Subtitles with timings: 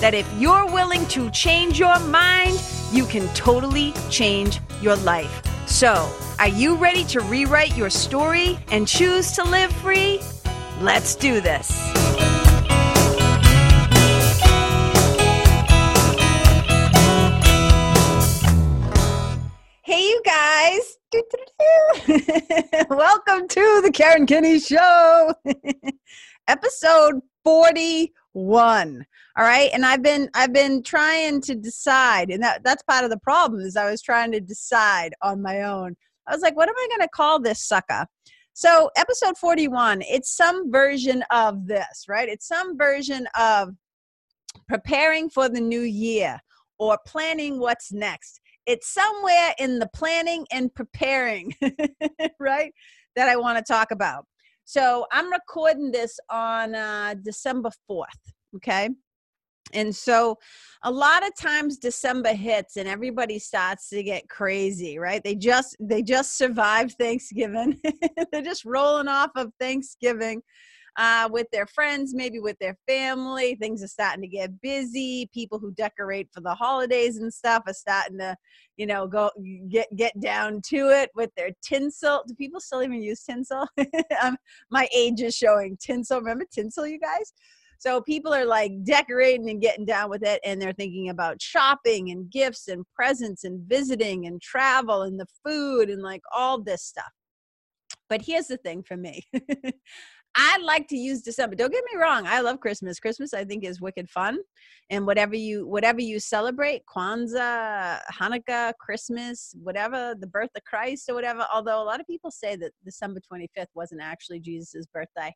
[0.00, 2.62] that if you're willing to change your mind,
[2.92, 5.42] you can totally change your life.
[5.66, 10.20] So, are you ready to rewrite your story and choose to live free?
[10.80, 11.70] Let's do this.
[19.82, 20.98] Hey, you guys.
[22.90, 25.32] Welcome to the Karen Kenney Show,
[26.48, 27.20] episode
[28.34, 29.70] 41 all right?
[29.72, 33.60] And i've been i've been trying to decide and that that's part of the problem
[33.62, 35.96] is i was trying to decide on my own.
[36.26, 38.06] I was like what am i going to call this sucker?
[38.52, 42.28] So episode 41 it's some version of this right?
[42.28, 43.70] It's some version of
[44.68, 46.38] preparing for the new year
[46.78, 48.40] or planning what's next.
[48.66, 51.54] It's somewhere in the planning and preparing
[52.40, 52.72] right
[53.16, 54.26] that i want to talk about
[54.64, 58.04] so I'm recording this on uh, December 4th.
[58.56, 58.90] Okay.
[59.72, 60.38] And so
[60.82, 65.22] a lot of times December hits and everybody starts to get crazy, right?
[65.24, 67.80] They just they just survived Thanksgiving.
[68.32, 70.42] They're just rolling off of Thanksgiving
[70.96, 73.56] uh, with their friends, maybe with their family.
[73.56, 75.28] Things are starting to get busy.
[75.32, 78.36] People who decorate for the holidays and stuff are starting to,
[78.76, 79.30] you know, go
[79.68, 82.22] get get down to it with their tinsel.
[82.26, 83.66] Do people still even use tinsel?
[84.70, 86.18] my age is showing tinsel.
[86.20, 87.32] Remember tinsel, you guys?
[87.78, 92.10] So people are like decorating and getting down with it, and they're thinking about shopping
[92.10, 96.82] and gifts and presents and visiting and travel and the food and like all this
[96.82, 97.12] stuff.
[98.08, 99.22] But here's the thing for me
[100.36, 101.54] I like to use December.
[101.54, 102.26] Don't get me wrong.
[102.26, 102.98] I love Christmas.
[102.98, 104.38] Christmas, I think, is wicked fun.
[104.90, 111.14] And whatever you whatever you celebrate, Kwanzaa, Hanukkah, Christmas, whatever, the birth of Christ or
[111.14, 111.46] whatever.
[111.52, 115.32] Although a lot of people say that December 25th wasn't actually Jesus' birthday.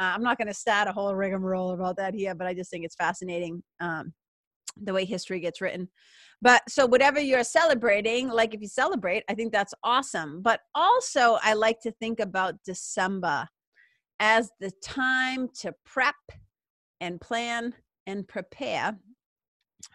[0.00, 2.70] Uh, I'm not going to start a whole rigmarole about that here, but I just
[2.70, 4.14] think it's fascinating um,
[4.82, 5.88] the way history gets written.
[6.40, 10.40] But so whatever you're celebrating, like if you celebrate, I think that's awesome.
[10.40, 13.46] But also, I like to think about December
[14.20, 16.14] as the time to prep
[17.00, 17.74] and plan
[18.06, 18.96] and prepare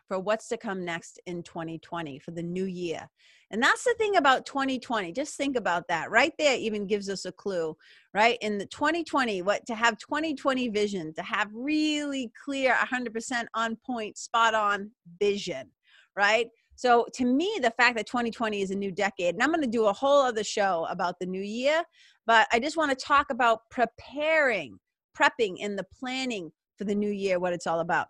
[0.07, 3.07] for what's to come next in 2020 for the new year.
[3.51, 5.11] And that's the thing about 2020.
[5.11, 6.09] Just think about that.
[6.09, 7.77] Right there even gives us a clue,
[8.13, 8.39] right?
[8.41, 14.17] In the 2020, what to have 2020 vision, to have really clear 100% on point,
[14.17, 15.69] spot on vision,
[16.15, 16.47] right?
[16.75, 19.67] So to me, the fact that 2020 is a new decade, and I'm going to
[19.67, 21.83] do a whole other show about the new year,
[22.25, 24.79] but I just want to talk about preparing,
[25.17, 28.07] prepping, and the planning for the new year, what it's all about.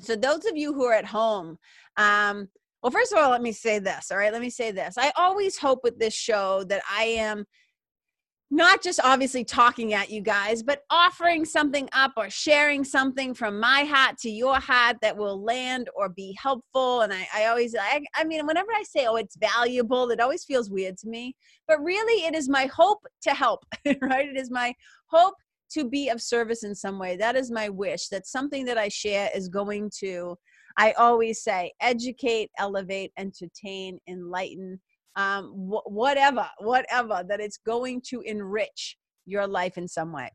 [0.00, 1.58] So, those of you who are at home,
[1.96, 2.48] um,
[2.82, 4.10] well, first of all, let me say this.
[4.10, 4.96] All right, let me say this.
[4.98, 7.44] I always hope with this show that I am
[8.52, 13.58] not just obviously talking at you guys, but offering something up or sharing something from
[13.58, 17.00] my hat to your hat that will land or be helpful.
[17.00, 20.44] And I, I always, I, I mean, whenever I say, oh, it's valuable, it always
[20.44, 21.34] feels weird to me.
[21.66, 23.64] But really, it is my hope to help,
[24.02, 24.28] right?
[24.28, 24.74] It is my
[25.06, 25.34] hope
[25.70, 27.16] to be of service in some way.
[27.16, 30.36] That is my wish that something that I share is going to,
[30.76, 34.78] I always say, educate, elevate, entertain, enlighten
[35.16, 38.96] um, wh- whatever, whatever, that it's going to enrich
[39.26, 40.30] your life in some way.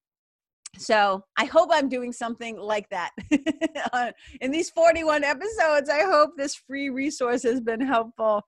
[0.77, 3.11] So I hope I'm doing something like that.
[4.41, 8.43] in these 41 episodes, I hope this free resource has been helpful.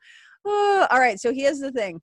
[0.45, 2.01] Oh, all right, so here's the thing.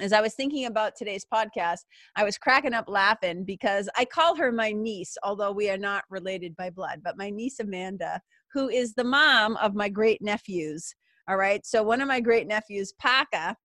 [0.00, 1.80] As I was thinking about today's podcast,
[2.16, 6.04] I was cracking up laughing because I call her my niece, although we are not
[6.08, 8.20] related by blood, but my niece Amanda,
[8.54, 10.94] who is the mom of my great nephews.
[11.28, 11.64] All right.
[11.64, 13.56] So one of my great nephews, Paka,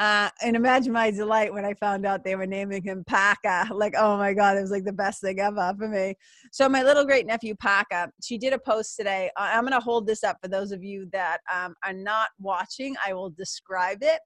[0.00, 3.68] uh, and imagine my delight when I found out they were naming him Paka.
[3.74, 6.14] Like, oh my God, it was like the best thing ever for me.
[6.52, 9.30] So, my little great nephew, Paka, she did a post today.
[9.36, 12.94] I'm going to hold this up for those of you that um, are not watching.
[13.04, 14.20] I will describe it.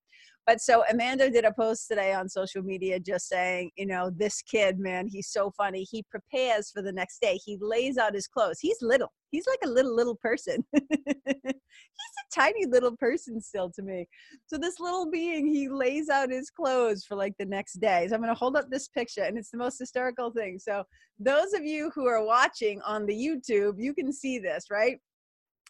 [0.46, 4.42] But so Amanda did a post today on social media just saying, you know, this
[4.42, 5.84] kid, man, he's so funny.
[5.84, 7.38] He prepares for the next day.
[7.44, 8.58] He lays out his clothes.
[8.60, 9.12] He's little.
[9.30, 10.64] He's like a little, little person.
[10.72, 14.08] he's a tiny little person still to me.
[14.46, 18.08] So this little being, he lays out his clothes for like the next day.
[18.08, 20.58] So I'm going to hold up this picture and it's the most hysterical thing.
[20.58, 20.82] So
[21.20, 24.98] those of you who are watching on the YouTube, you can see this, right?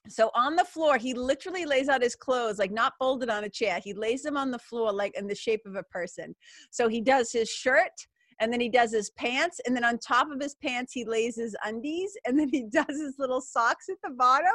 [0.08, 3.48] So on the floor, he literally lays out his clothes, like not folded on a
[3.48, 3.80] chair.
[3.82, 6.34] He lays them on the floor, like in the shape of a person.
[6.70, 7.92] So he does his shirt,
[8.40, 11.36] and then he does his pants, and then on top of his pants, he lays
[11.36, 14.46] his undies, and then he does his little socks at the bottom.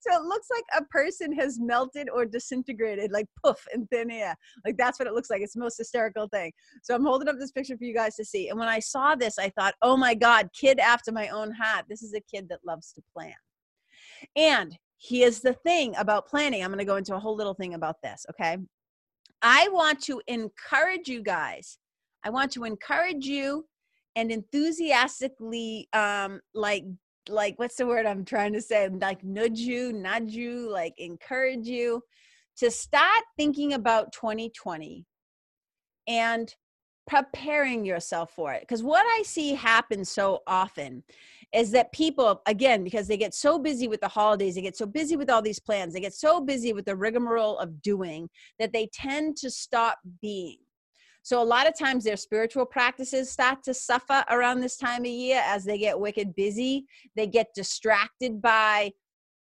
[0.00, 4.36] So it looks like a person has melted or disintegrated, like poof in thin air.
[4.64, 5.42] Like that's what it looks like.
[5.42, 6.52] It's the most hysterical thing.
[6.82, 8.48] So I'm holding up this picture for you guys to see.
[8.48, 11.84] And when I saw this, I thought, oh my God, kid after my own heart.
[11.88, 13.34] This is a kid that loves to plan.
[14.34, 14.76] And
[15.06, 16.62] here's the thing about planning.
[16.62, 18.58] I'm going to go into a whole little thing about this, okay?
[19.42, 21.78] I want to encourage you guys.
[22.24, 23.66] I want to encourage you
[24.16, 26.84] and enthusiastically um like
[27.28, 28.88] like what's the word I'm trying to say?
[28.88, 32.02] Like nudge you, nudge you, like encourage you
[32.58, 35.04] to start thinking about 2020
[36.08, 36.54] and
[37.06, 38.60] preparing yourself for it.
[38.60, 41.02] Because what I see happen so often
[41.52, 44.86] is that people again because they get so busy with the holidays they get so
[44.86, 48.72] busy with all these plans they get so busy with the rigmarole of doing that
[48.72, 50.58] they tend to stop being
[51.22, 55.06] so a lot of times their spiritual practices start to suffer around this time of
[55.06, 58.90] year as they get wicked busy they get distracted by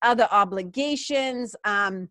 [0.03, 2.09] other obligations um,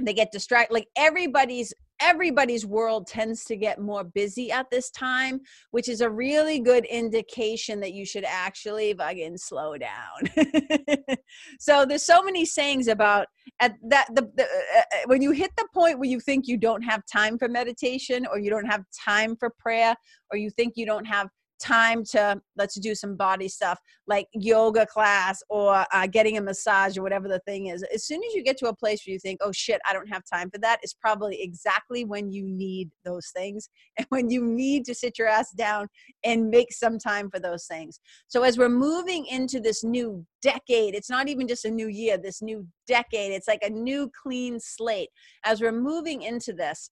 [0.00, 5.40] they get distracted like everybody's everybody's world tends to get more busy at this time,
[5.70, 10.46] which is a really good indication that you should actually fucking slow down.
[11.58, 13.26] so there's so many sayings about
[13.60, 16.56] at that the, the uh, uh, when you hit the point where you think you
[16.56, 19.94] don't have time for meditation or you don't have time for prayer
[20.30, 24.86] or you think you don't have time to let's do some body stuff like yoga
[24.86, 27.82] class or uh, getting a massage or whatever the thing is.
[27.94, 30.08] As soon as you get to a place where you think oh shit i don't
[30.08, 33.68] have time for that it's probably exactly when you need those things
[33.98, 35.88] and when you need to sit your ass down
[36.24, 38.00] and make some time for those things.
[38.28, 42.16] So as we're moving into this new decade it's not even just a new year
[42.16, 45.10] this new decade it's like a new clean slate.
[45.44, 46.90] As we're moving into this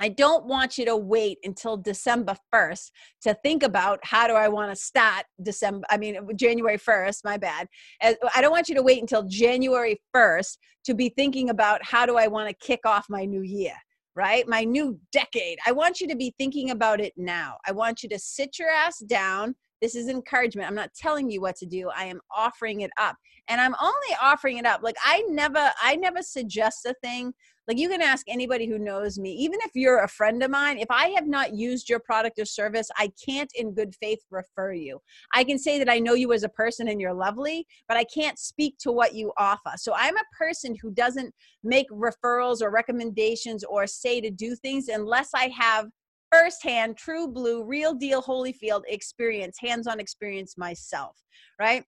[0.00, 2.90] I don't want you to wait until December 1st
[3.22, 7.36] to think about how do I want to start December, I mean, January 1st, my
[7.36, 7.68] bad.
[8.02, 12.06] Uh, I don't want you to wait until January 1st to be thinking about how
[12.06, 13.74] do I want to kick off my new year,
[14.16, 14.46] right?
[14.48, 15.58] My new decade.
[15.66, 17.56] I want you to be thinking about it now.
[17.66, 19.54] I want you to sit your ass down.
[19.80, 20.66] This is encouragement.
[20.66, 21.90] I'm not telling you what to do.
[21.94, 23.16] I am offering it up.
[23.48, 24.82] And I'm only offering it up.
[24.82, 27.34] Like I never I never suggest a thing
[27.66, 30.78] like you can ask anybody who knows me, even if you're a friend of mine,
[30.78, 34.72] if I have not used your product or service, I can't in good faith refer
[34.72, 35.00] you.
[35.32, 38.04] I can say that I know you as a person and you're lovely, but I
[38.04, 39.72] can't speak to what you offer.
[39.76, 44.88] So I'm a person who doesn't make referrals or recommendations or say to do things
[44.88, 45.86] unless I have
[46.30, 51.16] firsthand, true blue, real deal Holyfield experience, hands on experience myself,
[51.60, 51.84] right?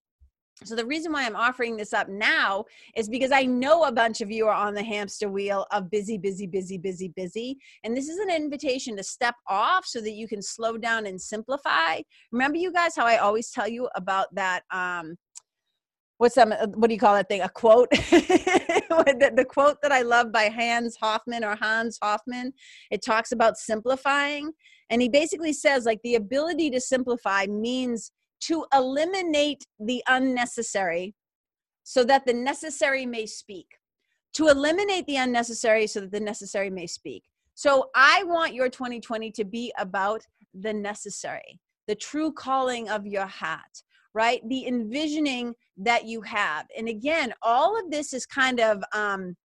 [0.64, 2.64] So the reason why I'm offering this up now
[2.96, 6.16] is because I know a bunch of you are on the hamster wheel of busy,
[6.16, 7.58] busy, busy, busy, busy.
[7.84, 11.20] And this is an invitation to step off so that you can slow down and
[11.20, 12.00] simplify.
[12.32, 15.16] Remember you guys how I always tell you about that um
[16.18, 19.92] what's that uh, what do you call that thing a quote the, the quote that
[19.92, 22.52] i love by Hans Hofmann or Hans Hofmann
[22.90, 24.52] it talks about simplifying
[24.88, 31.14] and he basically says like the ability to simplify means to eliminate the unnecessary
[31.82, 33.66] so that the necessary may speak.
[34.34, 37.22] To eliminate the unnecessary so that the necessary may speak.
[37.54, 40.20] So I want your 2020 to be about
[40.52, 44.46] the necessary, the true calling of your hat, right?
[44.48, 46.66] The envisioning that you have.
[46.76, 49.36] And again, all of this is kind of um,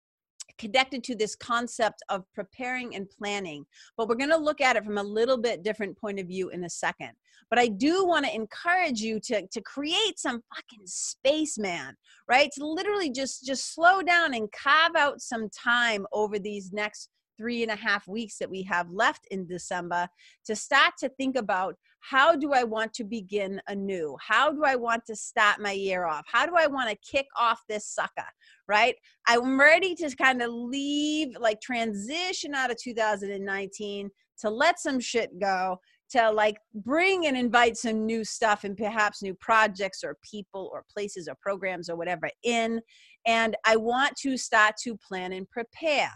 [0.62, 3.66] connected to this concept of preparing and planning.
[3.98, 6.50] But we're going to look at it from a little bit different point of view
[6.50, 7.12] in a second.
[7.50, 11.96] But I do want to encourage you to, to create some fucking space, man,
[12.30, 12.50] right?
[12.58, 17.10] To literally just just slow down and carve out some time over these next
[17.42, 20.08] three and a half weeks that we have left in December
[20.46, 24.16] to start to think about how do I want to begin anew?
[24.20, 26.26] How do I want to start my year off?
[26.32, 28.28] How do I want to kick off this sucker?
[28.68, 28.96] Right?
[29.28, 35.40] I'm ready to kind of leave, like transition out of 2019 to let some shit
[35.40, 35.80] go
[36.12, 40.84] to like bring and invite some new stuff and perhaps new projects or people or
[40.92, 42.82] places or programs or whatever in.
[43.26, 46.12] And I want to start to plan and prepare.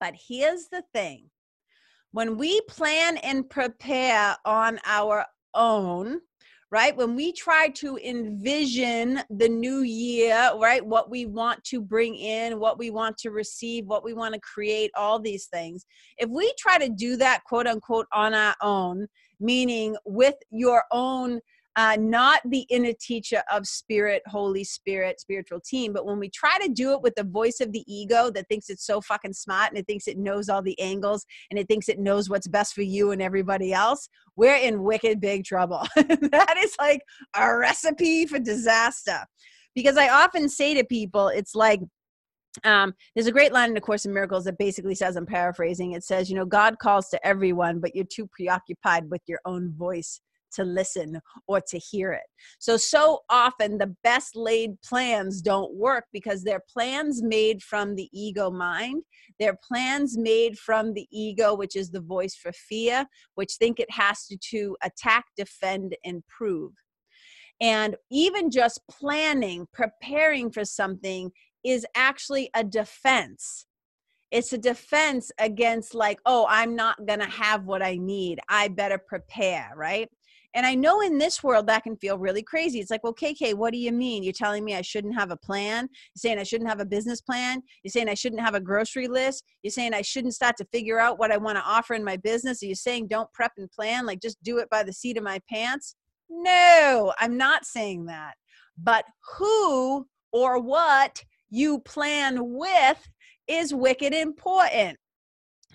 [0.00, 1.30] But here's the thing
[2.12, 6.20] when we plan and prepare on our own,
[6.70, 6.96] right?
[6.96, 10.84] When we try to envision the new year, right?
[10.84, 14.40] What we want to bring in, what we want to receive, what we want to
[14.40, 15.86] create, all these things.
[16.18, 19.08] If we try to do that, quote unquote, on our own,
[19.40, 21.40] meaning with your own
[21.76, 25.92] uh, not the inner teacher of spirit, Holy Spirit, spiritual team.
[25.92, 28.70] But when we try to do it with the voice of the ego that thinks
[28.70, 31.88] it's so fucking smart and it thinks it knows all the angles and it thinks
[31.88, 35.82] it knows what's best for you and everybody else, we're in wicked big trouble.
[35.96, 37.00] that is like
[37.36, 39.18] a recipe for disaster.
[39.74, 41.80] Because I often say to people, it's like,
[42.62, 45.90] um, there's a great line in the course in miracles that basically says i'm paraphrasing
[45.90, 49.72] it says you know god calls to everyone but you're too preoccupied with your own
[49.76, 50.20] voice
[50.54, 52.26] to listen or to hear it
[52.58, 58.08] so so often the best laid plans don't work because they're plans made from the
[58.12, 59.02] ego mind
[59.38, 63.90] they're plans made from the ego which is the voice for fear which think it
[63.90, 66.72] has to, to attack defend and prove
[67.60, 71.30] and even just planning, preparing for something
[71.64, 73.66] is actually a defense.
[74.30, 78.40] It's a defense against, like, oh, I'm not going to have what I need.
[78.48, 80.08] I better prepare, right?
[80.54, 82.78] And I know in this world that can feel really crazy.
[82.78, 84.22] It's like, well, KK, what do you mean?
[84.22, 85.88] You're telling me I shouldn't have a plan?
[85.90, 87.60] You're saying I shouldn't have a business plan?
[87.82, 89.44] You're saying I shouldn't have a grocery list?
[89.62, 92.16] You're saying I shouldn't start to figure out what I want to offer in my
[92.16, 92.62] business?
[92.62, 94.06] Are you saying don't prep and plan?
[94.06, 95.96] Like just do it by the seat of my pants?
[96.30, 98.34] No, I'm not saying that.
[98.78, 99.04] But
[99.36, 103.08] who or what you plan with
[103.46, 104.98] is wicked important.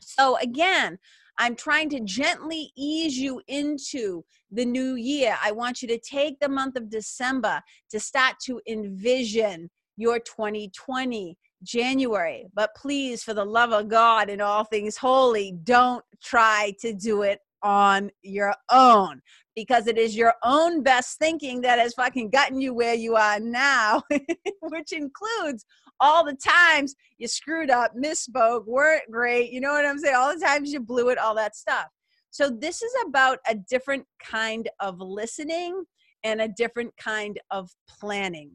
[0.01, 0.97] So, again,
[1.39, 5.37] I'm trying to gently ease you into the new year.
[5.41, 11.37] I want you to take the month of December to start to envision your 2020
[11.63, 12.45] January.
[12.53, 17.21] But please, for the love of God and all things holy, don't try to do
[17.21, 19.21] it on your own
[19.55, 23.39] because it is your own best thinking that has fucking gotten you where you are
[23.39, 24.01] now,
[24.61, 25.65] which includes
[25.99, 30.15] all the times you screwed up, misspoke, weren't great, you know what I'm saying?
[30.15, 31.85] All the times you blew it, all that stuff.
[32.31, 35.83] So, this is about a different kind of listening
[36.23, 38.51] and a different kind of planning.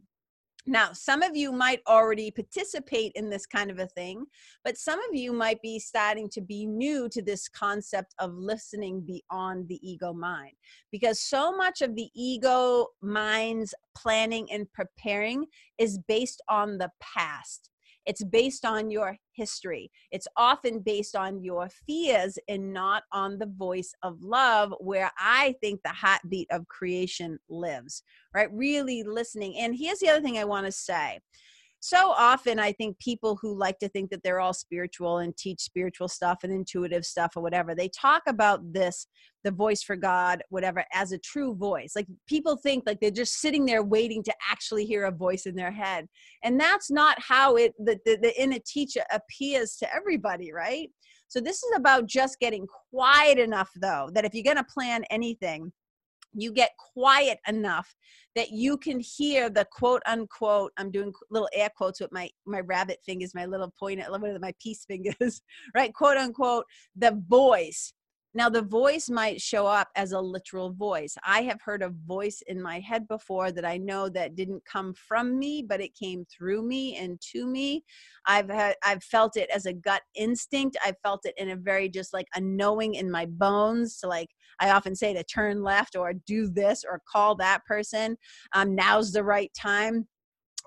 [0.66, 4.24] Now, some of you might already participate in this kind of a thing,
[4.64, 9.02] but some of you might be starting to be new to this concept of listening
[9.02, 10.52] beyond the ego mind.
[10.90, 15.44] Because so much of the ego mind's planning and preparing
[15.76, 17.70] is based on the past.
[18.06, 19.90] It's based on your history.
[20.10, 25.54] It's often based on your fears and not on the voice of love, where I
[25.60, 28.02] think the heartbeat of creation lives,
[28.34, 28.52] right?
[28.52, 29.56] Really listening.
[29.58, 31.20] And here's the other thing I want to say
[31.84, 35.60] so often i think people who like to think that they're all spiritual and teach
[35.60, 39.06] spiritual stuff and intuitive stuff or whatever they talk about this
[39.44, 41.92] the voice for god whatever as a true voice.
[41.94, 45.54] Like people think like they're just sitting there waiting to actually hear a voice in
[45.54, 46.06] their head.
[46.42, 50.90] And that's not how it the, the, the inner teacher appears to everybody right?
[51.28, 55.04] So this is about just getting quiet enough though that if you're going to plan
[55.10, 55.72] anything
[56.34, 57.94] you get quiet enough
[58.34, 62.60] that you can hear the quote unquote i'm doing little air quotes with my my
[62.60, 64.04] rabbit fingers my little pointer
[64.40, 65.42] my peace fingers
[65.74, 65.94] right?
[65.94, 66.64] Quote unquote
[66.96, 67.92] the voice
[68.36, 71.16] now, the voice might show up as a literal voice.
[71.22, 74.92] I have heard a voice in my head before that I know that didn't come
[74.92, 77.84] from me, but it came through me and to me.
[78.26, 80.76] I've had, I've felt it as a gut instinct.
[80.84, 84.30] I've felt it in a very just like a knowing in my bones to like,
[84.58, 88.16] I often say to turn left or do this or call that person.
[88.52, 90.08] Um, now's the right time.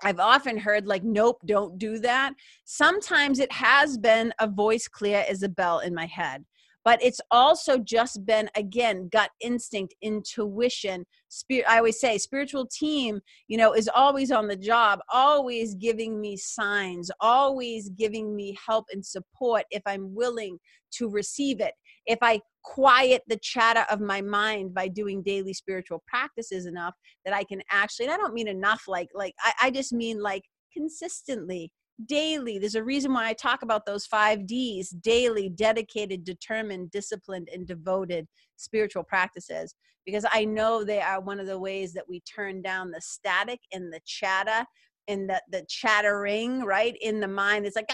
[0.02, 2.32] I've often heard like, nope, don't do that.
[2.64, 6.46] Sometimes it has been a voice clear as a bell in my head
[6.84, 11.04] but it's also just been again gut instinct intuition.
[11.30, 16.20] Spirit i always say spiritual team you know is always on the job always giving
[16.20, 20.58] me signs always giving me help and support if i'm willing
[20.90, 21.74] to receive it.
[22.06, 26.94] If i quiet the chatter of my mind by doing daily spiritual practices enough
[27.24, 30.20] that i can actually and i don't mean enough like like i, I just mean
[30.20, 30.42] like
[30.72, 31.70] consistently
[32.06, 32.58] daily.
[32.58, 37.66] There's a reason why I talk about those five D's daily, dedicated, determined, disciplined, and
[37.66, 38.26] devoted
[38.56, 39.74] spiritual practices
[40.04, 43.60] because I know they are one of the ways that we turn down the static
[43.72, 44.64] and the chatter
[45.06, 47.66] and the, the chattering, right, in the mind.
[47.66, 47.90] It's like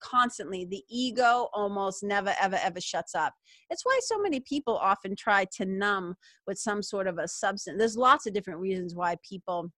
[0.00, 0.64] constantly.
[0.64, 3.34] The ego almost never, ever, ever shuts up.
[3.70, 6.16] It's why so many people often try to numb
[6.46, 7.78] with some sort of a substance.
[7.78, 9.70] There's lots of different reasons why people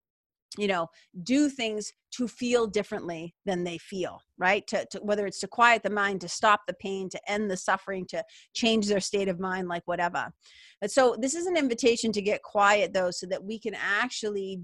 [0.57, 0.87] you know
[1.23, 4.65] do things to feel differently than they feel right?
[4.67, 7.57] To, to, whether it's to quiet the mind to stop the pain to end the
[7.57, 10.31] suffering to change their state of mind like whatever.
[10.81, 14.61] And so this is an invitation to get quiet though so that we can actually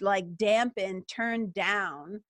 [0.00, 2.20] like dampen turn down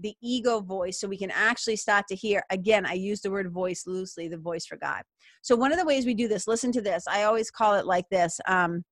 [0.00, 3.52] the ego voice so we can actually start to hear again i use the word
[3.52, 5.02] voice loosely the voice for god.
[5.42, 7.86] So one of the ways we do this listen to this i always call it
[7.86, 8.82] like this um,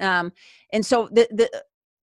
[0.00, 0.30] um
[0.72, 1.50] and so the the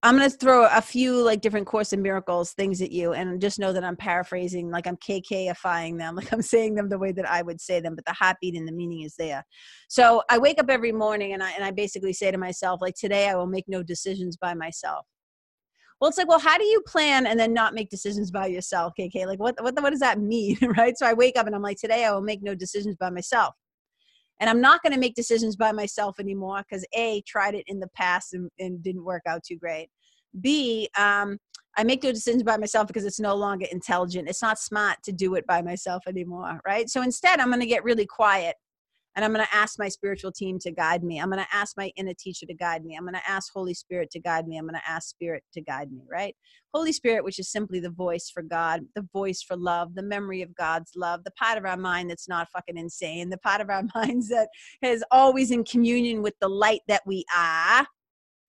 [0.06, 3.42] I'm going to throw a few like different Course in Miracles things at you, and
[3.42, 7.12] just know that I'm paraphrasing, like I'm KKifying them, like I'm saying them the way
[7.12, 9.44] that I would say them, but the heartbeat and the meaning is there.
[9.90, 12.94] So I wake up every morning, and I and I basically say to myself, like
[12.94, 15.08] today I will make no decisions by myself.
[16.00, 18.94] Well, it's like, well, how do you plan and then not make decisions by yourself,
[19.00, 19.26] KK?
[19.26, 20.96] Like, what what what does that mean, right?
[20.96, 23.56] So I wake up and I'm like, today I will make no decisions by myself
[24.39, 27.80] and i'm not going to make decisions by myself anymore because a tried it in
[27.80, 29.89] the past and, and, didn't work out too great.
[30.42, 31.38] B um,
[31.77, 34.30] i make no decisions by myself because it's no longer intelligent.
[34.30, 36.89] It's not smart to do it by myself anymore right?
[36.89, 38.56] So instead i'm going to get really quiet
[39.15, 41.19] and I'm going to ask my spiritual team to guide me.
[41.19, 42.95] I'm going to ask my inner teacher to guide me.
[42.95, 44.57] I'm going to ask Holy Spirit to guide me.
[44.57, 46.36] I'm going to ask Spirit to guide me, right?
[46.74, 50.41] Holy Spirit, which is simply the voice for God, the voice for love, the memory
[50.41, 53.69] of God's love, the part of our mind that's not fucking insane, the part of
[53.69, 54.50] our minds that
[54.81, 57.88] is always in communion with the light that we are,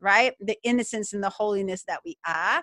[0.01, 0.35] right?
[0.41, 2.63] The innocence and the holiness that we are.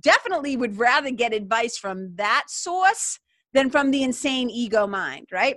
[0.00, 3.20] Definitely would rather get advice from that source
[3.52, 5.56] than from the insane ego mind, right?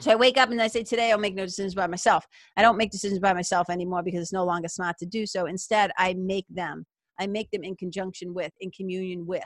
[0.00, 2.26] So I wake up and I say, Today I'll make no decisions by myself.
[2.56, 5.46] I don't make decisions by myself anymore because it's no longer smart to do so.
[5.46, 6.84] Instead, I make them.
[7.18, 9.42] I make them in conjunction with, in communion with,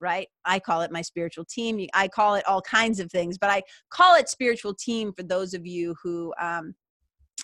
[0.00, 0.28] right?
[0.44, 1.86] I call it my spiritual team.
[1.94, 5.54] I call it all kinds of things, but I call it spiritual team for those
[5.54, 6.74] of you who um,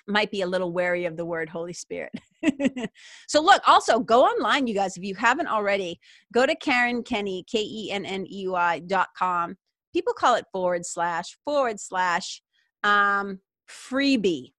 [0.07, 2.13] might be a little wary of the word Holy Spirit.
[3.29, 5.99] so look, also go online, you guys, if you haven't already,
[6.35, 9.57] go to Karen Kenney, K-E-N-N-E-Y dot com
[9.93, 12.43] people call it forward slash forward slash
[12.83, 14.53] um, freebie.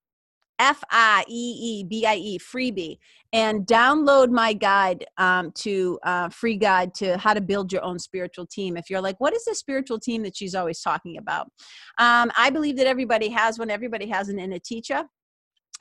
[0.59, 2.97] F-i-e-e-b-i-e freebie.
[3.33, 7.97] And download my guide um, to uh, free guide to how to build your own
[7.97, 8.77] spiritual team.
[8.77, 11.47] If you're like what is the spiritual team that she's always talking about?
[11.97, 13.71] Um, i believe that everybody has one.
[13.71, 15.05] Everybody has an inner teacher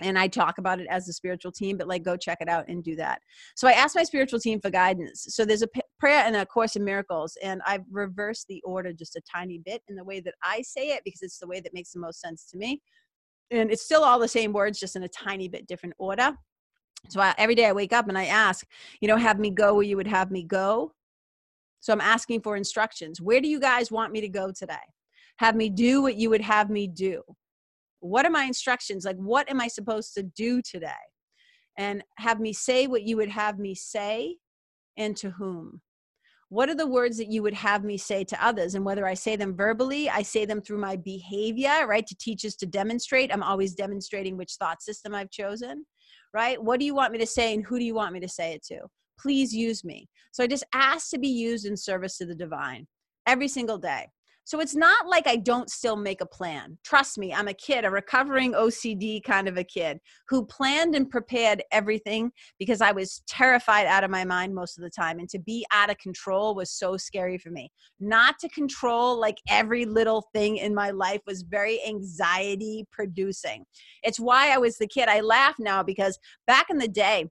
[0.01, 2.65] and I talk about it as a spiritual team, but like go check it out
[2.69, 3.21] and do that.
[3.55, 5.27] So I asked my spiritual team for guidance.
[5.29, 8.93] So there's a p- prayer and a course in miracles, and I've reversed the order
[8.93, 11.61] just a tiny bit in the way that I say it because it's the way
[11.61, 12.81] that makes the most sense to me.
[13.51, 16.35] And it's still all the same words, just in a tiny bit different order.
[17.09, 18.67] So I, every day I wake up and I ask,
[19.01, 20.95] you know, have me go where you would have me go.
[21.81, 23.21] So I'm asking for instructions.
[23.21, 24.75] Where do you guys want me to go today?
[25.39, 27.23] Have me do what you would have me do
[28.03, 29.05] what are my instructions?
[29.05, 30.93] Like what am i supposed to do today?
[31.79, 34.37] And have me say what you would have me say
[34.97, 35.81] and to whom?
[36.49, 38.75] What are the words that you would have me say to others?
[38.75, 42.07] And whether i say them verbally i say them through my behavior right?
[42.07, 43.33] To teach us to demonstrate.
[43.33, 45.87] I'm always demonstrating which thought system i've chosen
[46.35, 46.63] right?
[46.63, 48.53] What do you want me to say and who do you want me to say
[48.53, 48.81] it to?
[49.21, 50.09] Please use me.
[50.33, 52.87] So i just ask to be used in service to the divine
[53.27, 54.09] every single day
[54.45, 56.79] so it's not like I don't still make a plan.
[56.85, 61.09] Trust me, I'm a kid, a recovering OCD kind of a kid who planned and
[61.09, 65.19] prepared everything because I was terrified out of my mind most of the time.
[65.19, 67.71] And to be out of control was so scary for me.
[68.01, 73.65] Not to control like every little thing in my life was very anxiety producing.
[74.03, 75.09] It's why I was the kid.
[75.09, 77.27] I laugh now because back in the day,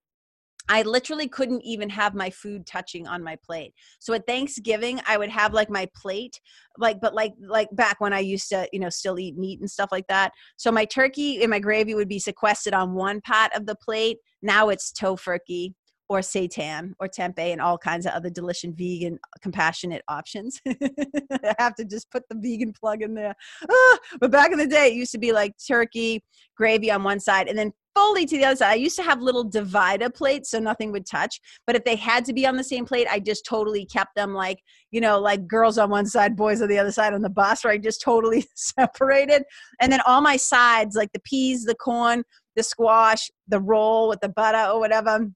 [0.71, 3.73] I literally couldn't even have my food touching on my plate.
[3.99, 6.39] So at Thanksgiving, I would have like my plate,
[6.77, 9.69] like, but like, like back when I used to, you know, still eat meat and
[9.69, 10.31] stuff like that.
[10.55, 14.19] So my turkey and my gravy would be sequestered on one part of the plate.
[14.41, 15.73] Now it's tofurkey
[16.11, 21.73] or seitan or tempeh and all kinds of other delicious vegan compassionate options i have
[21.73, 23.33] to just put the vegan plug in there
[23.71, 26.21] ah, but back in the day it used to be like turkey
[26.57, 28.71] gravy on one side and then fully to the other side.
[28.71, 31.41] I used to have little divider plates so nothing would touch.
[31.67, 34.33] But if they had to be on the same plate, I just totally kept them
[34.33, 34.59] like,
[34.91, 37.65] you know, like girls on one side, boys on the other side on the bus,
[37.65, 39.43] where I just totally separated.
[39.81, 42.23] And then all my sides, like the peas, the corn,
[42.55, 45.27] the squash, the roll with the butter or whatever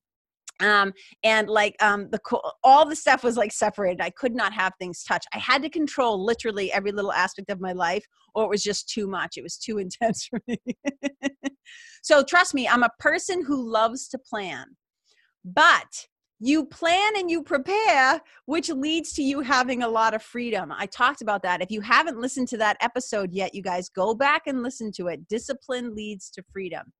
[0.61, 2.19] um and like um the
[2.63, 4.01] all the stuff was like separated.
[4.01, 7.59] I could not have things touch i had to control literally every little aspect of
[7.59, 9.37] my life or it was just too much.
[9.37, 10.57] It was too intense for me.
[12.03, 14.65] So trust me i'm a person who loves to plan.
[15.43, 16.07] But
[16.39, 20.71] you plan and you prepare which leads to you having a lot of freedom.
[20.71, 21.61] I talked about that.
[21.61, 25.07] If you haven't listened to that episode yet you guys go back and listen to
[25.07, 25.27] it.
[25.27, 26.93] Discipline leads to freedom.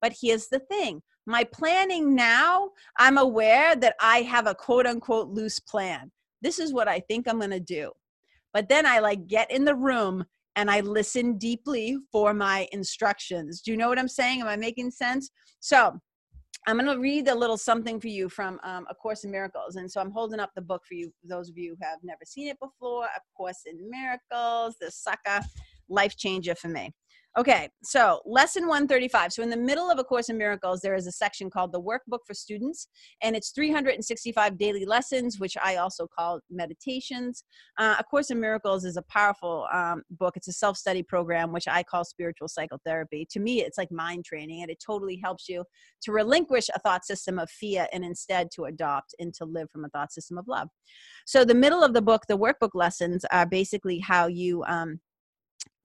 [0.00, 5.28] But here's the thing my planning now, I'm aware that I have a quote unquote
[5.28, 6.10] loose plan.
[6.42, 7.90] This is what I think I'm going to do.
[8.52, 13.60] But then I like get in the room and I listen deeply for my instructions.
[13.60, 14.40] Do you know what I'm saying?
[14.40, 15.30] Am I making sense?
[15.60, 15.98] So
[16.66, 19.76] I'm going to read a little something for you from um, A Course in Miracles.
[19.76, 22.24] And so I'm holding up the book for you, those of you who have never
[22.24, 25.44] seen it before A Course in Miracles, the sucker
[25.88, 26.92] life changer for me.
[27.38, 29.30] Okay, so lesson 135.
[29.30, 31.80] So, in the middle of A Course in Miracles, there is a section called the
[31.80, 32.88] Workbook for Students,
[33.22, 37.44] and it's 365 daily lessons, which I also call meditations.
[37.76, 40.38] Uh, a Course in Miracles is a powerful um, book.
[40.38, 43.26] It's a self study program, which I call spiritual psychotherapy.
[43.32, 45.62] To me, it's like mind training, and it totally helps you
[46.04, 49.84] to relinquish a thought system of fear and instead to adopt and to live from
[49.84, 50.70] a thought system of love.
[51.26, 54.64] So, the middle of the book, the workbook lessons, are basically how you.
[54.64, 55.00] Um,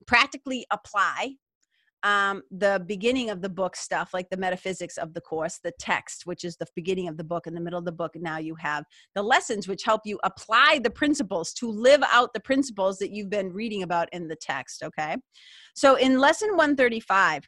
[0.07, 1.35] practically apply
[2.03, 6.25] um, the beginning of the book stuff, like the metaphysics of the course, the text,
[6.25, 8.13] which is the beginning of the book, in the middle of the book.
[8.15, 12.39] Now you have the lessons, which help you apply the principles to live out the
[12.39, 14.83] principles that you've been reading about in the text.
[14.83, 15.15] Okay.
[15.75, 17.47] So in lesson 135,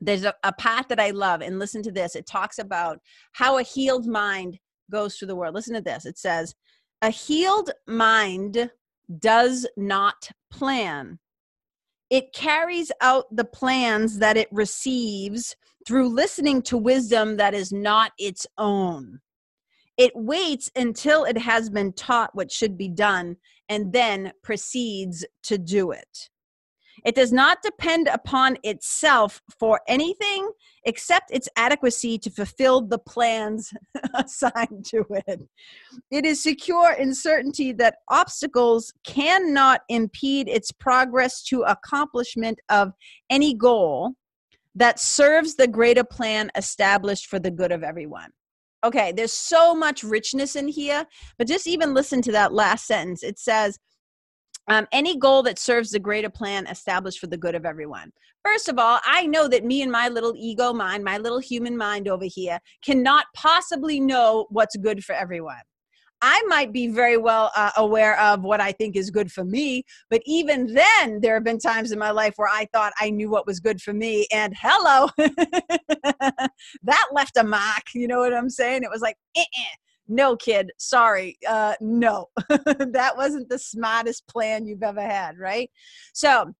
[0.00, 2.16] there's a, a path that I love, and listen to this.
[2.16, 2.98] It talks about
[3.32, 4.58] how a healed mind
[4.90, 5.54] goes through the world.
[5.54, 6.04] Listen to this.
[6.04, 6.54] It says,
[7.00, 8.70] A healed mind
[9.20, 11.18] does not plan
[12.14, 18.12] it carries out the plans that it receives through listening to wisdom that is not
[18.20, 19.18] its own.
[19.96, 23.36] It waits until it has been taught what should be done
[23.68, 26.30] and then proceeds to do it.
[27.04, 30.50] It does not depend upon itself for anything
[30.84, 33.72] except its adequacy to fulfill the plans
[34.14, 35.42] assigned to it.
[36.10, 42.92] It is secure in certainty that obstacles cannot impede its progress to accomplishment of
[43.28, 44.14] any goal
[44.74, 48.30] that serves the greater plan established for the good of everyone.
[48.84, 51.06] Okay, there's so much richness in here,
[51.38, 53.22] but just even listen to that last sentence.
[53.22, 53.78] It says,
[54.68, 58.12] um, any goal that serves the greater plan established for the good of everyone.
[58.44, 61.76] First of all, I know that me and my little ego mind, my little human
[61.76, 65.62] mind over here, cannot possibly know what's good for everyone.
[66.22, 69.84] I might be very well uh, aware of what I think is good for me,
[70.08, 73.28] but even then, there have been times in my life where I thought I knew
[73.28, 77.82] what was good for me, and hello, that left a mark.
[77.94, 78.84] You know what I'm saying?
[78.84, 79.76] It was like, eh-eh
[80.08, 85.70] no kid sorry uh no that wasn't the smartest plan you've ever had right?
[86.12, 86.52] So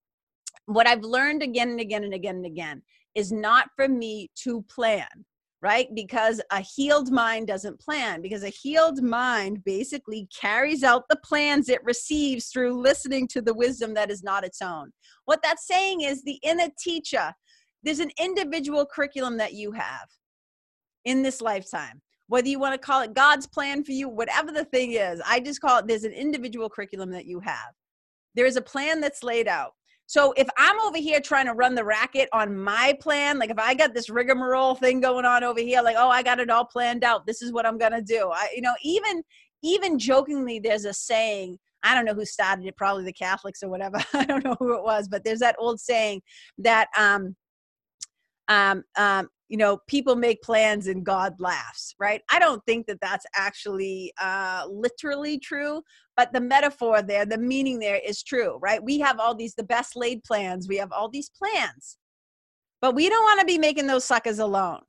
[0.67, 2.83] what i've learned again and again and again and again
[3.15, 5.07] is not for me to plan
[5.63, 5.89] right?
[5.95, 11.71] Because a healed mind doesn't plan because a healed mind basically carries out the plans
[11.71, 14.93] it receives through listening to the wisdom that is not its own.
[15.25, 17.33] What that's saying is the inner teacher
[17.83, 20.09] there's an individual curriculum that you have
[21.05, 24.65] in this lifetime whether you want to call it God's plan for you, whatever the
[24.65, 27.73] thing is, I just call it there's an individual curriculum that you have.
[28.35, 29.73] There is a plan that's laid out.
[30.07, 33.59] So if I'm over here trying to run the racket on my plan, like if
[33.59, 36.65] I got this rigmarole thing going on over here, like, oh, I got it all
[36.65, 37.27] planned out.
[37.27, 38.31] This is what I'm gonna do.
[38.33, 39.23] I, you know, even
[39.63, 41.59] even jokingly, there's a saying.
[41.87, 44.03] I don't know who started it, probably the Catholics or whatever.
[44.15, 46.23] I don't know who it was, but there's that old saying
[46.59, 47.37] that um,
[48.49, 52.99] um, um, you know people make plans and god laughs right i don't think that
[53.01, 55.81] that's actually uh literally true
[56.17, 59.63] but the metaphor there the meaning there is true right we have all these the
[59.63, 61.99] best laid plans we have all these plans
[62.83, 64.81] but we don't want to be making those suckers alone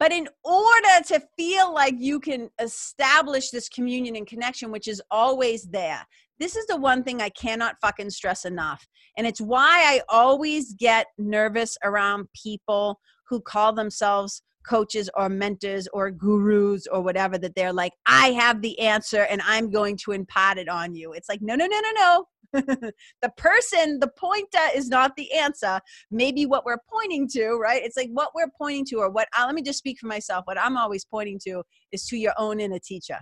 [0.00, 5.02] but in order to feel like you can establish this communion and connection which is
[5.10, 6.06] always there
[6.40, 8.86] this is the one thing I cannot fucking stress enough.
[9.16, 15.88] And it's why I always get nervous around people who call themselves coaches or mentors
[15.92, 20.12] or gurus or whatever that they're like i have the answer and i'm going to
[20.12, 21.12] impart it on you.
[21.12, 22.24] It's like no no no no no.
[23.22, 25.80] The person the pointer is not the answer.
[26.10, 27.82] Maybe what we're pointing to right?
[27.82, 30.46] It's like what we're pointing to or what uh, let me just speak for myself.
[30.46, 31.62] What i'm always pointing to
[31.92, 33.18] is to your own inner teacher.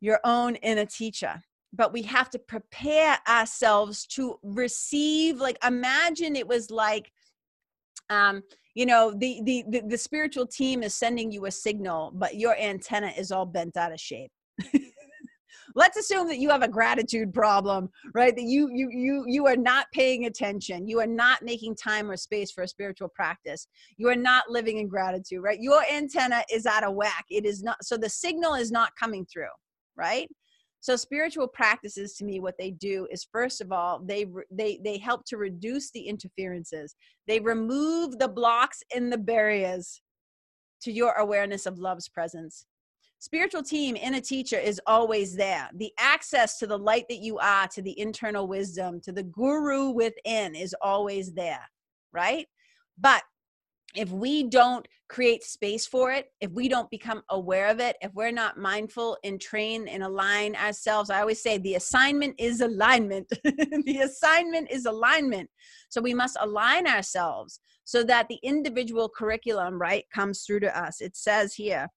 [0.00, 1.42] Your own inner teacher.
[1.72, 7.12] But we have to prepare ourselves to receive like imagine it was like
[8.10, 8.42] um,
[8.74, 12.56] you know the, the, the the spiritual team is sending you a signal but your
[12.56, 14.30] antenna is all bent out of shape.
[15.74, 18.34] Let's assume that you have a gratitude problem right?
[18.34, 20.86] That you you you you are not paying attention.
[20.86, 23.66] You are not making time or space for a spiritual practice.
[23.96, 25.60] You are not living in gratitude right?
[25.60, 27.24] Your antenna is out of whack.
[27.30, 29.46] It is not so the signal is not coming through
[29.96, 30.28] right
[30.86, 34.98] so spiritual practices to me what they do is first of all they they they
[34.98, 36.94] help to reduce the interferences.
[37.26, 40.00] They remove the blocks and the barriers
[40.82, 42.66] to your awareness of love's presence.
[43.18, 45.68] Spiritual team in a teacher is always there.
[45.74, 49.90] The access to the light that you are to the internal wisdom to the guru
[49.90, 51.66] within is always there
[52.16, 52.46] right?
[52.98, 53.22] But
[53.96, 58.12] if we don't create space for it, if we don't become aware of it, if
[58.14, 63.26] we're not mindful and train and align ourselves, I always say the assignment is alignment.
[63.44, 65.48] the assignment is alignment.
[65.88, 71.00] So we must align ourselves so that the individual curriculum, right, comes through to us.
[71.00, 71.88] It says here,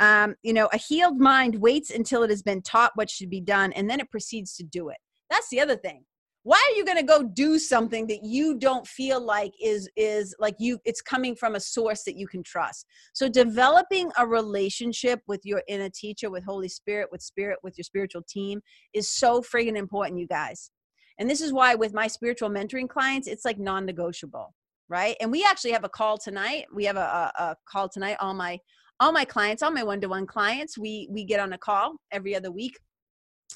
[0.00, 3.40] um, you know, a healed mind waits until it has been taught what should be
[3.40, 4.98] done and then it proceeds to do it.
[5.30, 6.04] That's the other thing
[6.42, 10.34] why are you going to go do something that you don't feel like is is
[10.38, 12.86] like you it's coming from a source that you can trust?
[13.12, 17.84] So developing a relationship with your inner teacher with holy spirit with spirit with your
[17.84, 18.60] spiritual team
[18.94, 20.70] is so friggin important you guys.
[21.18, 24.54] And this is why with my spiritual mentoring clients it's like non-negotiable
[24.88, 25.16] right?
[25.20, 26.64] And we actually have a call tonight.
[26.74, 28.16] We have a, a, a call tonight.
[28.18, 28.58] All my
[28.98, 32.50] all my clients all my one-to-one clients we we get on a call every other
[32.52, 32.78] week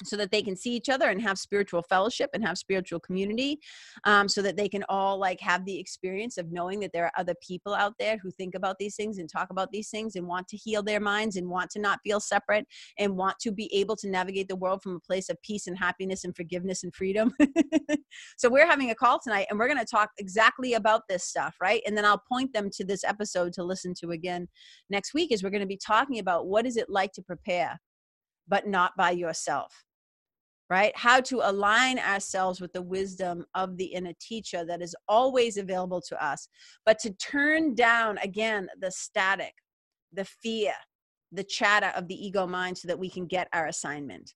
[0.03, 3.59] so that they can see each other and have spiritual fellowship and have spiritual community
[4.03, 7.11] um, so that they can all like have the experience of knowing that there are
[7.17, 10.27] other people out there who think about these things and talk about these things and
[10.27, 12.65] want to heal their minds and want to not feel separate
[12.97, 15.77] and want to be able to navigate the world from a place of peace and
[15.77, 17.33] happiness and forgiveness and freedom.
[18.37, 21.55] So we're having a call tonight and we're going to talk exactly about this stuff
[21.61, 21.81] right?
[21.85, 24.47] And then i'll point them to this episode to listen to again
[24.89, 27.79] next week is we're going to be talking about what is it like to prepare
[28.47, 29.84] but not by yourself
[30.69, 30.91] right?
[30.95, 36.01] How to align ourselves with the wisdom of the inner teacher that is always available
[36.01, 36.47] to us,
[36.85, 39.53] but to turn down again the static,
[40.13, 40.73] the fear,
[41.31, 44.33] the chatter of the ego mind so that we can get our assignment.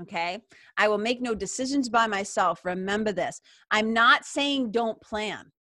[0.00, 0.40] Okay.
[0.76, 2.64] I will make no decisions by myself.
[2.64, 3.40] Remember this.
[3.70, 5.52] I'm not saying don't plan.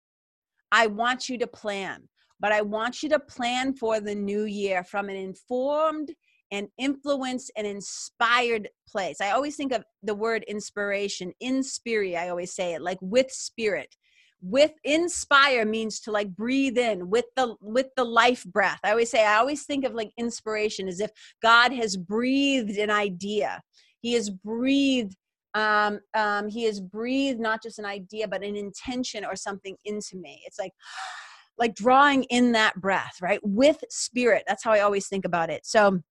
[0.72, 4.84] I want you to plan, but I want you to plan for the new year
[4.84, 6.12] from an informed
[6.54, 9.20] and influenced and inspired place.
[9.20, 13.96] I always think of the word inspiration, inspire, I always say it, like with spirit.
[14.40, 18.80] With inspire means to like breathe in with the with the life breath.
[18.84, 21.12] I always say I always think of like inspiration as if
[21.42, 23.62] God has breathed an idea.
[24.02, 25.16] He has breathed
[25.56, 30.18] um, um, he has breathed not just an idea but an intention or something into
[30.18, 30.74] me it's like
[31.58, 35.64] like drawing in that breath right with spirit that's how i always think about it
[35.64, 36.02] so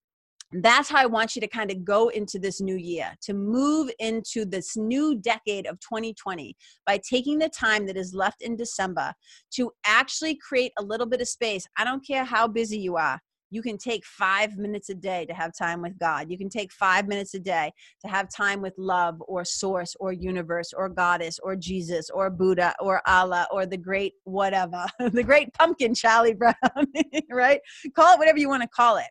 [0.54, 3.90] that's how I want you to kind of go into this new year, to move
[3.98, 6.54] into this new decade of 2020
[6.86, 9.14] by taking the time that is left in December
[9.52, 11.66] to actually create a little bit of space.
[11.76, 13.20] I don't care how busy you are.
[13.50, 16.30] You can take five minutes a day to have time with God.
[16.30, 20.10] You can take five minutes a day to have time with love or source or
[20.10, 25.52] universe or goddess or Jesus or Buddha or Allah or the great whatever, the great
[25.52, 26.54] pumpkin, Charlie Brown,
[27.30, 27.60] right?
[27.94, 29.08] Call it whatever you want to call it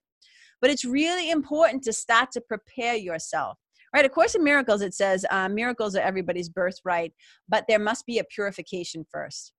[0.62, 3.58] but it's really important to start to prepare yourself
[3.93, 4.06] right?
[4.06, 7.13] Of course in miracles it says uh, miracles are everybody's birthright
[7.50, 9.54] but there must be a purification first.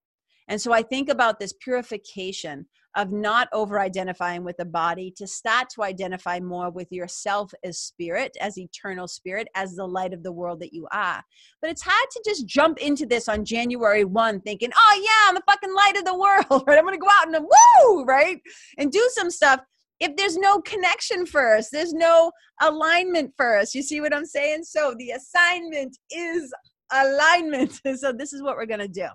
[0.48, 5.26] And so i think about this purification of not over identifying with the body to
[5.26, 10.22] start to identify more with yourself as spirit as eternal spirit as the light of
[10.22, 11.22] the world that you are.
[11.60, 15.34] But it's hard to just jump into this on january 1 thinking oh yeah i'm
[15.34, 16.78] the fucking light of the world right?
[16.78, 18.40] I'm gonna go out and woo right?
[18.78, 19.60] And do some stuff
[20.02, 23.72] if there's no connection first, there's no alignment first.
[23.72, 24.64] You see what I'm saying?
[24.64, 26.52] So the assignment is
[26.92, 27.80] alignment.
[27.96, 29.06] so this is what we're going to do.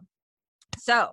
[0.77, 1.09] So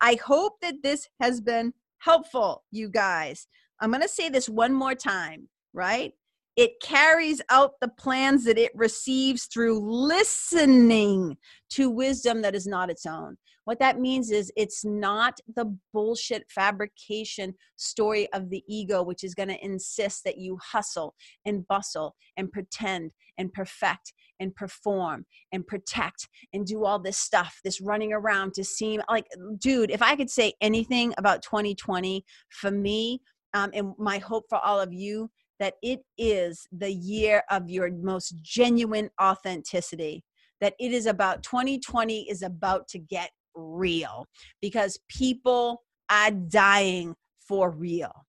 [0.00, 3.46] I hope that this has been helpful, you guys.
[3.80, 6.14] I'm going to say this one more time, right?
[6.58, 11.36] It carries out the plans that it receives through listening
[11.70, 13.36] to wisdom that is not its own.
[13.64, 19.36] What that means is it's not the bullshit fabrication story of the ego, which is
[19.36, 25.64] going to insist that you hustle and bustle and pretend and perfect and perform and
[25.64, 29.26] protect and do all this stuff, this running around to seem like,
[29.58, 33.20] dude, if I could say anything about 2020 for me,
[33.54, 37.90] um, and my hope for all of you, that it is the year of your
[37.90, 40.24] most genuine authenticity
[40.60, 44.26] that it is about 2020 is about to get real
[44.60, 48.26] because people are dying for real.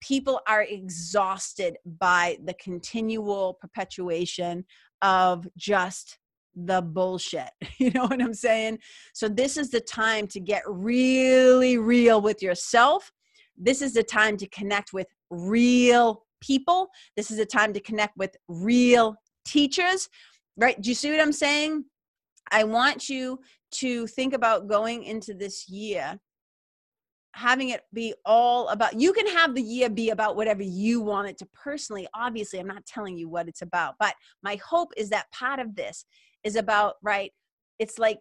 [0.00, 4.64] People are exhausted by the continual perpetuation
[5.00, 6.18] of just
[6.54, 7.50] the bullshit.
[7.78, 8.78] You know what I'm saying?
[9.12, 13.10] So, this is the time to get really real with yourself.
[13.56, 16.88] This is the time to connect with real people.
[17.16, 20.08] This is a time to connect with real teachers.
[20.56, 20.80] Right?
[20.80, 21.84] Do you see what I'm saying?
[22.50, 23.40] I want you
[23.72, 26.20] to think about going into this year
[27.34, 31.28] having it be all about you can have the year be about whatever you want
[31.28, 35.08] it to personally obviously i'm not telling you what it's about but my hope is
[35.08, 36.04] that part of this
[36.44, 37.32] is about right
[37.78, 38.18] it's like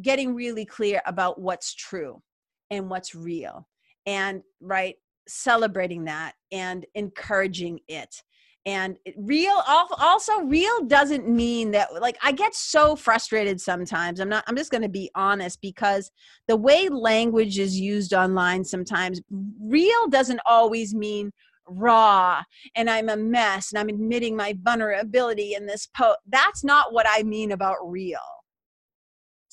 [0.00, 2.22] getting really clear about what's true
[2.70, 3.66] and what's real
[4.06, 4.94] and right
[5.28, 8.22] celebrating that and encouraging it.
[8.66, 14.20] And real also real doesn't mean that like i get so frustrated sometimes.
[14.20, 16.10] I'm not i'm just going to be honest because
[16.48, 19.22] the way language is used online sometimes
[19.60, 21.32] real doesn't always mean
[21.66, 22.42] raw
[22.74, 27.06] and i'm a mess and i'm admitting my vulnerability in this post that's not what
[27.08, 28.18] i mean about real.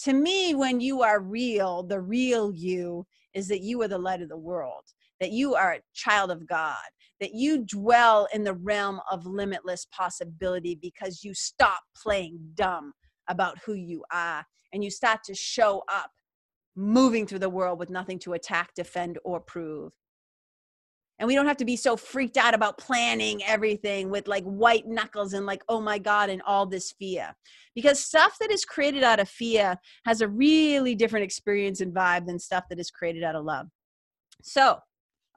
[0.04, 4.22] To me when you are real the real you is that you are the light
[4.22, 4.84] of the world
[5.20, 6.76] that you are a child of God,
[7.20, 12.94] that you dwell in the realm of limitless possibility because you stop playing dumb
[13.28, 16.12] about who you are and you start to show up
[16.76, 19.94] moving through the world with nothing to attack, defend, or prove.
[21.18, 24.86] And we don't have to be so freaked out about planning everything with like white
[24.86, 27.34] knuckles and like, oh my God, and all this fear.
[27.74, 32.26] Because stuff that is created out of fear has a really different experience and vibe
[32.26, 33.68] than stuff that is created out of love.
[34.44, 34.80] So,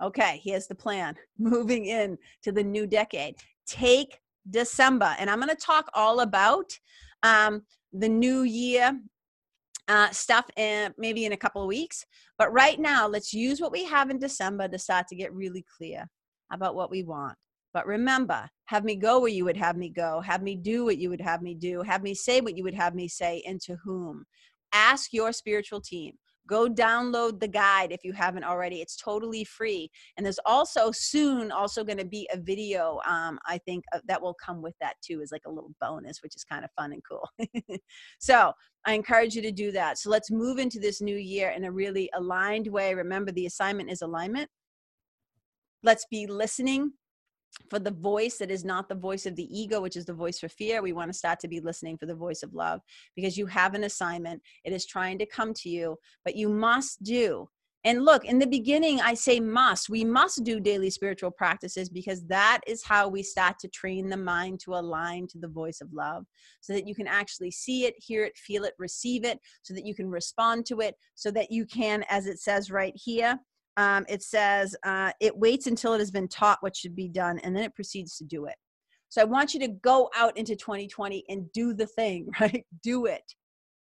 [0.03, 1.17] Okay, here's the plan.
[1.39, 3.37] Moving in to the new decade.
[3.67, 6.71] Take December, and I'm going to talk all about
[7.23, 8.99] um, the new year
[9.89, 12.05] uh, stuff in, maybe in a couple of weeks.
[12.39, 15.65] But right now, let's use what we have in December to start to get really
[15.77, 16.09] clear
[16.53, 17.37] about what we want.
[17.75, 20.99] But remember, have me go where you would have me go, have me do what
[20.99, 23.61] you would have me do, have me say what you would have me say, and
[23.63, 24.25] to whom.
[24.73, 26.13] Ask your spiritual team
[26.49, 28.81] go download the guide if you haven't already.
[28.81, 29.91] It's totally free.
[30.17, 34.21] And there's also soon also going to be a video um, i think uh, that
[34.21, 36.93] will come with that too as like a little bonus which is kind of fun
[36.93, 37.29] and cool.
[38.19, 38.53] So
[38.87, 39.99] i encourage you to do that.
[39.99, 42.95] So let's move into this new year in a really aligned way.
[42.95, 44.49] Remember the assignment is alignment.
[45.83, 46.93] Let's be listening
[47.71, 50.39] for the voice that is not the voice of the ego, which is the voice
[50.39, 50.83] for fear.
[50.83, 52.81] We want to start to be listening for the voice of love
[53.17, 54.43] because you have an assignment.
[54.65, 57.49] It is trying to come to you, but you must do.
[57.85, 59.89] And look, in the beginning, I say must.
[59.89, 64.17] We must do daily spiritual practices because that is how we start to train the
[64.17, 66.25] mind to align to the voice of love
[66.61, 69.87] so that you can actually see it, hear it, feel it, receive it, so that
[69.87, 73.39] you can respond to it, so that you can, as it says right here,
[73.79, 77.39] um, it says uh, it waits until it has been taught what should be done
[77.39, 78.57] and then it proceeds to do it.
[79.09, 82.67] So I want you to go out into 2020 and do the thing, right?
[82.83, 83.23] Do it.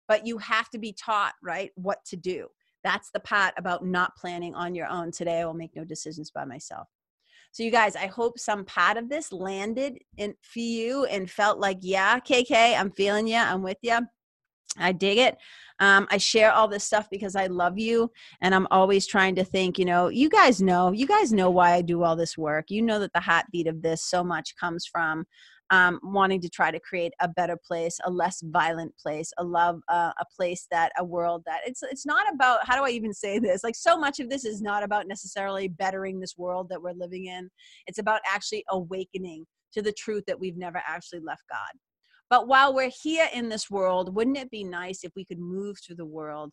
[0.07, 2.47] But you have to be taught, right, what to do.
[2.85, 5.11] That's the part about not planning on your own.
[5.11, 6.87] Today I will make no decisions by myself.
[7.51, 11.59] So you guys, I hope some part of this landed in for you and felt
[11.59, 13.37] like, yeah, KK, I'm feeling you.
[13.37, 13.99] I'm with you.
[14.79, 15.37] I dig it.
[15.81, 18.11] Um, I share all this stuff because I love you,
[18.43, 19.79] and I'm always trying to think.
[19.79, 22.67] You know, you guys know, you guys know why I do all this work.
[22.71, 25.25] You know that the heartbeat of this so much comes from
[25.71, 29.81] um, wanting to try to create a better place, a less violent place, a love,
[29.89, 32.61] uh, a place that a world that it's it's not about.
[32.67, 33.65] How do I even say this?
[33.65, 37.27] Like so much of this is not about necessarily bettering this world that we're living
[37.27, 37.49] in.
[37.87, 41.79] It's about actually awakening to the truth that we've never actually left God.
[42.31, 45.77] But while we're here in this world, wouldn't it be nice if we could move
[45.85, 46.53] through the world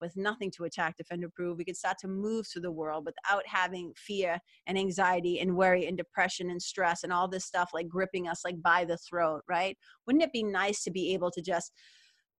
[0.00, 1.58] with nothing to attack, defend, or prove?
[1.58, 5.86] We could start to move through the world without having fear and anxiety and worry
[5.86, 9.42] and depression and stress and all this stuff like gripping us like by the throat,
[9.46, 9.76] right?
[10.06, 11.72] Wouldn't it be nice to be able to just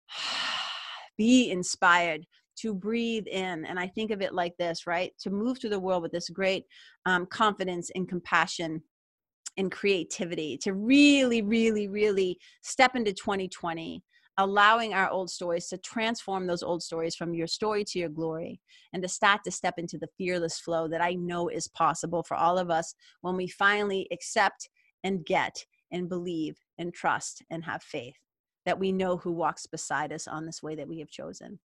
[1.18, 2.24] be inspired?
[2.60, 3.64] to breathe in.
[3.64, 5.12] And I think of it like this, right?
[5.20, 6.64] To move through the world with this great
[7.06, 8.82] um, confidence and compassion
[9.58, 14.02] and creativity to really, really, really step into 2020,
[14.38, 18.60] allowing our old stories to transform those old stories from your story to your glory
[18.92, 22.36] and to start to step into the fearless flow that I know is possible for
[22.36, 24.70] all of us when we finally accept
[25.04, 28.16] and get and believe and trust and have faith
[28.64, 31.58] that we know who walks beside us on this way that we have chosen.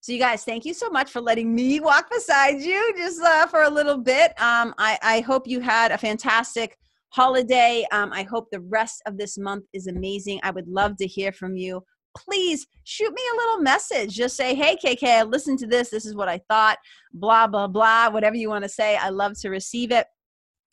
[0.00, 3.46] So, you guys, thank you so much for letting me walk beside you just uh,
[3.46, 4.30] for a little bit.
[4.40, 6.78] Um, I, I hope you had a fantastic
[7.10, 7.84] holiday.
[7.92, 10.40] Um, I hope the rest of this month is amazing.
[10.42, 11.82] I would love to hear from you.
[12.16, 14.14] Please shoot me a little message.
[14.14, 15.90] Just say, hey, KK, I listened to this.
[15.90, 16.78] This is what I thought,
[17.12, 18.96] blah, blah, blah, whatever you want to say.
[18.96, 20.06] I love to receive it.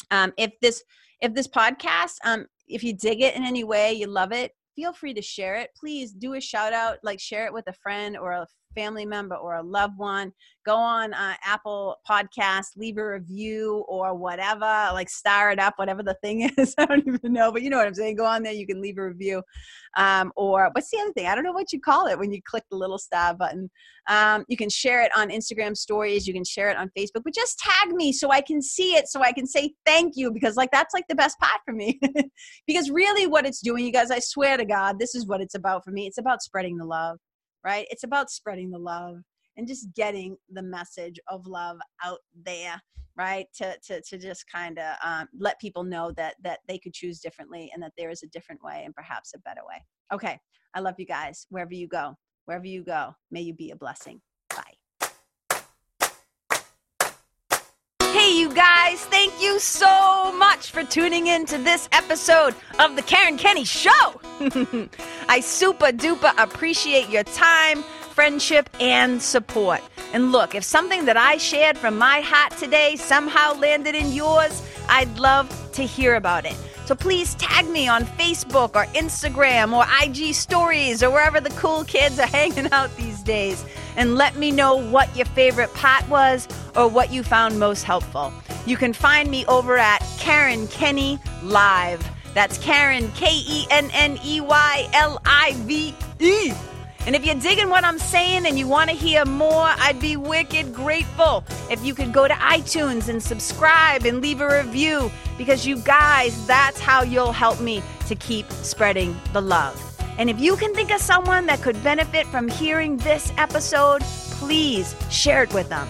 [0.10, 0.83] Um, if this
[1.21, 4.94] if this podcast um, if you dig it in any way you love it feel
[4.94, 8.17] free to share it please do a shout out like share it with a friend
[8.17, 8.48] or a
[8.78, 10.32] family member or a loved one,
[10.65, 16.04] go on uh, Apple Podcast, leave a review or whatever, like star it up, whatever
[16.04, 16.75] the thing is.
[16.78, 18.17] I don't even know, but you know what I'm saying.
[18.17, 19.42] Go on there, you can leave a review.
[19.96, 21.25] Um, or what's the other thing?
[21.25, 23.71] I don't know what you call it when you click the little star button.
[24.08, 27.34] Um, you can share it on Instagram stories, you can share it on Facebook, but
[27.34, 30.56] just tag me so I can see it, so I can say thank you because,
[30.56, 32.00] like, that's like the best part for me.
[32.67, 35.56] because really, what it's doing, you guys, I swear to God, this is what it's
[35.56, 36.08] about for me.
[36.08, 37.17] It's about spreading the love
[37.68, 37.86] right?
[37.92, 39.18] It's about spreading the love.
[39.58, 42.80] and just getting the message of love out there
[43.18, 46.94] right to to, to just kind of um, let people know that that they could
[46.94, 50.40] choose differently and that there is a different way and perhaps a better way okay
[50.76, 52.13] i love you guys wherever you go
[52.46, 54.76] wherever you go may you be a blessing bye
[58.02, 63.02] Hey, you guys, thank you so much for tuning in to this episode of The
[63.02, 64.21] Karen Kenney Show.
[65.27, 67.83] I super duper appreciate your time,
[68.13, 69.81] friendship, and support.
[70.13, 74.62] And look, if something that I shared from my heart today somehow landed in yours,
[74.87, 76.56] I'd love to hear about it.
[76.85, 81.83] So please tag me on Facebook or Instagram or IG stories or wherever the cool
[81.83, 83.65] kids are hanging out these days
[83.98, 88.31] and let me know what your favorite part was or what you found most helpful.
[88.65, 92.08] You can find me over at Karen Kenney Live.
[92.33, 96.54] That's Karen, K E N N E Y L I V E.
[97.08, 100.17] And if you're digging what I'm saying and you want to hear more, I'd be
[100.17, 105.65] wicked grateful if you could go to iTunes and subscribe and leave a review because
[105.65, 109.96] you guys, that's how you'll help me to keep spreading the love.
[110.18, 114.02] And if you can think of someone that could benefit from hearing this episode,
[114.32, 115.88] please share it with them.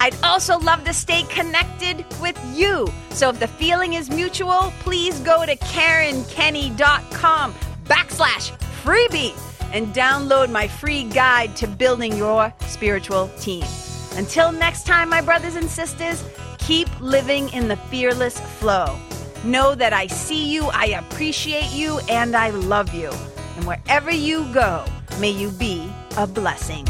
[0.00, 2.88] I'd also love to stay connected with you.
[3.10, 7.54] So if the feeling is mutual, please go to KarenKenney.com
[7.84, 8.52] backslash
[8.82, 9.34] freebie
[9.72, 13.64] and download my free guide to building your spiritual team.
[14.16, 16.24] Until next time, my brothers and sisters,
[16.58, 18.98] keep living in the fearless flow.
[19.44, 23.10] Know that I see you, I appreciate you, and I love you.
[23.58, 24.84] And wherever you go,
[25.18, 26.86] may you be a blessing.